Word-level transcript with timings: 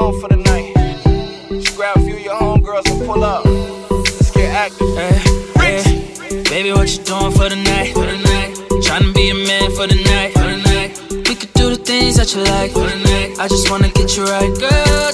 you 0.00 0.20
for 0.20 0.28
the 0.28 0.36
night? 0.36 0.74
Just 1.48 1.76
grab 1.76 1.96
a 1.96 2.00
few 2.00 2.16
of 2.16 2.20
your 2.20 2.34
homegirls 2.34 2.90
and 2.90 3.06
pull 3.06 3.22
up. 3.22 3.44
Let's 3.44 4.30
get 4.32 4.50
active. 4.50 4.94
Hey, 4.96 5.82
hey. 5.82 6.42
Baby, 6.50 6.72
what 6.72 6.90
you 6.90 7.02
doing 7.04 7.32
for 7.32 7.48
the 7.48 7.56
night? 7.56 7.94
For 7.94 8.06
the 8.06 8.18
night. 8.18 8.56
Tryna 8.82 9.14
be 9.14 9.30
a 9.30 9.34
man 9.34 9.70
for 9.70 9.86
the 9.86 9.94
night. 9.94 10.32
For 10.32 10.46
the 10.50 10.58
night. 10.72 11.28
We 11.28 11.34
could 11.34 11.52
do 11.54 11.70
the 11.70 11.76
things 11.76 12.16
that 12.16 12.34
you 12.34 12.42
like. 12.42 12.72
For 12.72 12.86
the 12.86 12.98
night. 13.04 13.38
I 13.38 13.46
just 13.46 13.70
wanna 13.70 13.88
get 13.88 14.16
you 14.16 14.24
right. 14.24 14.50
Girl, 14.58 15.13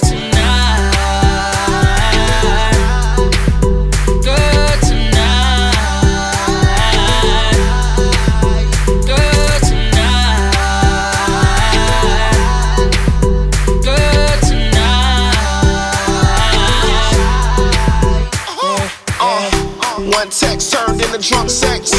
one 20.21 20.29
text 20.29 20.71
turned 20.71 21.01
into 21.01 21.17
drunk 21.17 21.49
sex. 21.49 21.89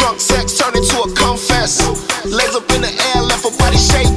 Drunk 0.00 0.20
sex 0.20 0.56
turned 0.56 0.76
into 0.76 0.96
a 1.04 1.08
confess. 1.12 1.84
Legs 2.24 2.56
up 2.56 2.64
in 2.72 2.80
the 2.80 2.92
air, 3.12 3.20
left 3.20 3.44
her 3.44 3.52
body 3.60 3.76
shaking. 3.76 4.16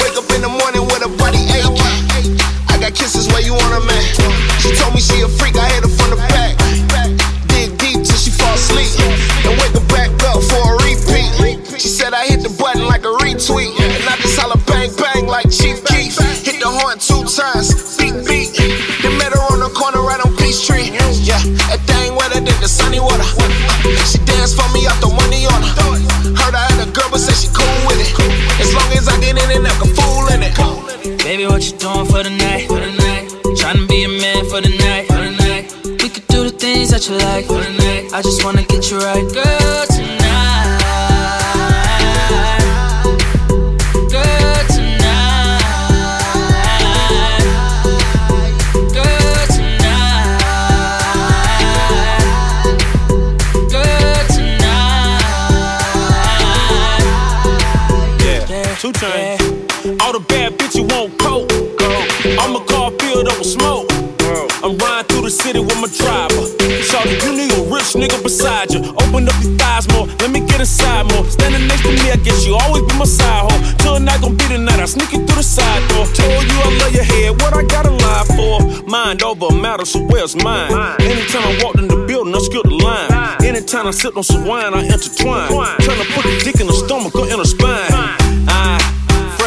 Wake 0.00 0.16
up 0.16 0.28
in 0.32 0.40
the 0.40 0.48
morning 0.48 0.84
with 0.88 1.04
her 1.04 1.14
body 1.20 1.44
aching. 1.52 2.40
I 2.72 2.80
got 2.80 2.94
kisses 2.94 3.28
where 3.28 3.44
you 3.44 3.52
want 3.52 3.72
want 3.72 3.84
'em 3.84 3.90
at. 3.92 4.62
She 4.62 4.72
told 4.80 4.94
me 4.94 5.00
she 5.00 5.20
a 5.20 5.28
freak, 5.28 5.56
I 5.56 5.68
hit 5.68 5.84
her 5.84 5.92
from 5.98 6.10
the 6.10 6.20
back. 6.32 6.56
Dig 7.52 7.76
deep 7.76 8.00
till 8.06 8.20
she 8.24 8.30
fall 8.30 8.54
asleep. 8.54 8.88
And 9.44 9.52
wake 9.60 9.74
her 9.76 9.86
back 9.92 10.10
up 10.30 10.40
for 10.50 10.62
a 10.72 10.76
repeat. 10.88 11.80
She 11.82 11.88
said 11.88 12.14
I 12.14 12.24
hit 12.24 12.40
the 12.42 12.52
button 12.56 12.86
like 12.86 13.04
a 13.04 13.12
retweet. 13.20 13.77
Baby, 31.28 31.44
what 31.44 31.62
you 31.62 31.76
doing 31.76 32.06
for 32.06 32.22
the 32.22 32.30
night? 32.30 32.68
For 32.68 32.80
the 32.80 32.90
night. 32.90 33.28
Tryna 33.60 33.86
be 33.86 34.02
a 34.04 34.08
man 34.08 34.46
for 34.48 34.62
the 34.62 34.70
night. 34.70 35.06
For 35.08 35.20
the 35.20 35.30
night. 35.44 35.74
We 35.84 36.08
could 36.08 36.26
do 36.28 36.44
the 36.44 36.50
things 36.50 36.88
that 36.88 37.06
you 37.06 37.18
like. 37.18 37.44
For 37.44 37.60
the 37.60 37.70
night. 37.70 38.14
I 38.14 38.22
just 38.22 38.42
wanna 38.46 38.62
get 38.62 38.90
you 38.90 38.96
right, 38.98 39.30
girl, 39.30 39.86
tonight. 39.92 40.78
Girl, 44.08 44.64
tonight. 44.72 45.60
Girl, 48.96 49.46
tonight. 49.52 50.40
Girl, 53.68 54.20
tonight. 54.32 55.28
Yeah, 58.24 58.76
2 58.80 58.92
Chainz. 58.92 59.58
All 59.78 60.12
the 60.12 60.18
bad 60.26 60.58
bitches 60.58 60.90
coke. 61.22 61.46
I'm 62.42 62.56
a 62.56 62.64
car 62.66 62.90
filled 62.98 63.28
up 63.28 63.38
with 63.38 63.46
smoke. 63.46 63.86
I'm 64.58 64.76
riding 64.76 65.06
through 65.06 65.22
the 65.22 65.30
city 65.30 65.60
with 65.60 65.78
my 65.78 65.86
driver. 65.86 66.50
Shawty, 66.82 67.14
you 67.22 67.30
need 67.38 67.52
a 67.54 67.62
rich 67.70 67.94
nigga 67.94 68.18
beside 68.22 68.74
you. 68.74 68.82
Open 69.06 69.30
up 69.30 69.38
your 69.38 69.54
thighs 69.54 69.86
more, 69.94 70.06
let 70.18 70.30
me 70.34 70.40
get 70.40 70.58
inside 70.58 71.06
more. 71.14 71.24
Standing 71.30 71.68
next 71.68 71.82
to 71.86 71.94
me, 71.94 72.10
I 72.10 72.16
guess 72.16 72.44
you 72.44 72.58
always 72.58 72.82
be 72.90 72.98
my 72.98 73.06
side 73.06 73.46
hoe. 73.46 73.98
Tonight 73.98 74.20
gon' 74.20 74.36
be 74.36 74.46
the 74.50 74.58
night, 74.58 74.80
I 74.80 74.84
sneak 74.86 75.12
you 75.12 75.22
through 75.24 75.38
the 75.38 75.46
side 75.46 75.82
door. 75.94 76.04
Told 76.10 76.42
you 76.42 76.58
I 76.58 76.70
love 76.82 76.92
your 76.92 77.06
head, 77.06 77.40
what 77.40 77.54
I 77.54 77.62
got 77.62 77.86
to 77.86 77.94
lie 77.94 78.26
for? 78.34 78.82
Mind 78.90 79.22
over 79.22 79.54
matter, 79.54 79.86
so 79.86 80.02
where's 80.10 80.34
mine? 80.34 80.74
Anytime 81.00 81.46
I 81.46 81.60
walked 81.62 81.78
in 81.78 81.86
the 81.86 82.04
building, 82.06 82.34
I 82.34 82.38
skipped 82.42 82.68
the 82.68 82.74
line. 82.82 83.14
Anytime 83.46 83.86
I 83.86 83.92
sit 83.92 84.16
on 84.16 84.24
some 84.24 84.44
wine, 84.44 84.74
I 84.74 84.82
intertwine. 84.82 85.48
Tryna 85.86 86.06
put 86.14 86.26
a 86.26 86.34
dick 86.42 86.60
in 86.60 86.66
the 86.66 86.74
stomach 86.74 87.14
or 87.14 87.30
in 87.30 87.38
the 87.38 87.46
spine. 87.46 87.87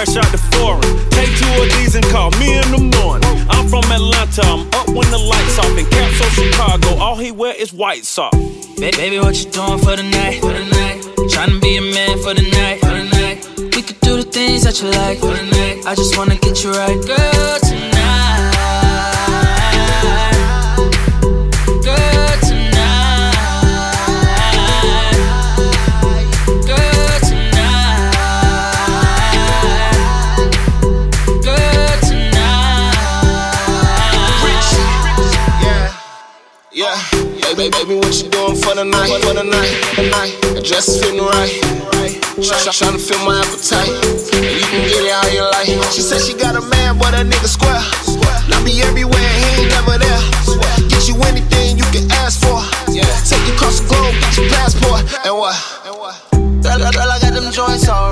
Fresh 0.02 0.18
out 0.18 0.32
the 0.32 0.42
foreign. 0.58 0.82
Take 1.12 1.30
two 1.38 1.62
of 1.62 1.70
these 1.78 1.94
and 1.94 2.04
call 2.06 2.32
me 2.42 2.58
in 2.58 2.66
the 2.74 2.82
morning. 2.98 3.30
I'm 3.54 3.70
from 3.70 3.86
Atlanta, 3.86 4.42
I'm 4.42 4.66
up 4.74 4.90
when 4.98 5.06
the 5.12 5.20
lights 5.20 5.60
off. 5.60 5.78
In 5.78 5.86
Capsule, 5.86 6.26
Chicago, 6.42 6.98
all 6.98 7.18
he 7.18 7.32
wear 7.32 7.54
is 7.54 7.72
white 7.72 8.04
socks. 8.04 8.36
Baby, 8.80 9.20
what 9.20 9.38
you 9.38 9.52
doing 9.52 9.78
for 9.78 9.96
the 9.96 10.02
night? 10.02 10.42
For 10.42 10.54
the 10.58 10.66
night. 10.66 11.06
Tryna 11.30 11.62
be 11.62 11.78
a 11.78 11.82
man 11.82 12.18
for 12.18 12.34
the 12.34 12.42
night. 12.50 12.80
For 12.82 12.98
the 12.98 13.06
night. 13.14 13.46
We 13.76 13.84
could 13.84 14.00
do 14.02 14.18
the 14.18 14.26
things 14.26 14.64
that 14.64 14.82
you 14.82 14.90
like. 14.90 15.20
For 15.20 15.38
the 15.38 15.46
night. 15.46 15.86
I 15.86 15.94
just 15.94 16.18
wanna 16.18 16.36
get 16.36 16.64
you 16.64 16.72
right, 16.72 16.98
girl, 17.06 17.60
yeah. 36.82 36.98
Hey, 37.46 37.54
baby, 37.54 37.70
baby, 37.78 37.96
what 37.96 38.14
you 38.18 38.30
doing 38.30 38.58
for 38.58 38.74
the 38.74 38.84
night? 38.84 39.22
For 39.22 39.38
the 39.38 39.46
night, 39.46 39.74
the 39.94 40.10
night. 40.10 40.34
Dress 40.66 40.90
is 40.90 40.98
fitting 40.98 41.22
right. 41.22 41.54
Try, 42.42 42.58
trying 42.74 42.98
to 42.98 43.02
feel 43.02 43.22
my 43.22 43.38
appetite. 43.38 43.86
And 44.34 44.50
you 44.50 44.66
can 44.66 44.82
get 44.90 45.06
it 45.06 45.14
how 45.14 45.30
you 45.30 45.46
like. 45.54 45.70
She 45.94 46.02
said 46.02 46.26
she 46.26 46.34
got 46.34 46.58
a 46.58 46.64
man, 46.74 46.98
but 46.98 47.14
a 47.14 47.22
nigga 47.22 47.46
square. 47.46 47.78
I 47.78 48.58
be 48.66 48.82
everywhere, 48.82 49.14
he 49.22 49.62
ain't 49.62 49.70
never 49.70 50.02
there. 50.02 50.22
Get 50.90 51.06
you 51.06 51.16
anything 51.30 51.78
you 51.78 51.86
can 51.94 52.10
ask 52.26 52.42
for. 52.42 52.58
Take 52.90 53.46
you 53.46 53.54
across 53.54 53.80
the 53.80 53.86
globe, 53.86 54.18
get 54.18 54.38
your 54.42 54.50
passport. 54.50 55.06
And 55.22 55.38
what? 55.38 55.54
Girl, 56.66 56.78
girl, 56.78 56.94
girl, 56.94 57.12
I 57.14 57.18
got 57.22 57.34
them 57.34 57.52
joints 57.52 57.90
all 57.90 58.10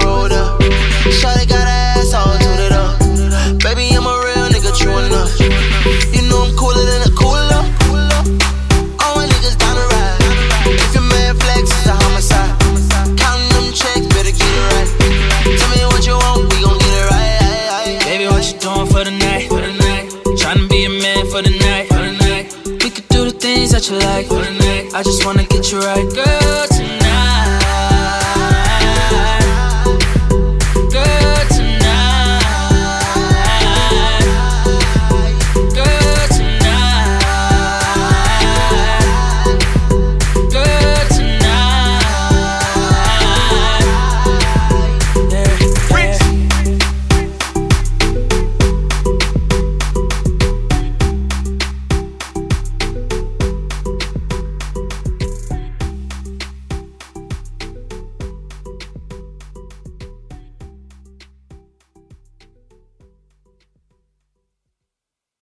I 25.00 25.02
just 25.02 25.26
wanna 25.26 25.46
get 25.46 25.72
you 25.72 25.80
right, 25.80 26.14
girl, 26.14 26.68